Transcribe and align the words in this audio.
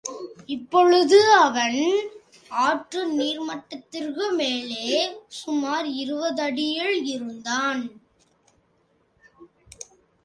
இப்பொழுது 0.45 1.17
அவன் 1.33 1.81
ஆற்று 2.51 3.01
நீர்மட்டத்திற்குமேலே 3.11 4.87
சுமார் 5.27 5.85
இருபது 5.85 6.41
அடியில் 6.41 7.05
இருந்தான். 7.05 7.83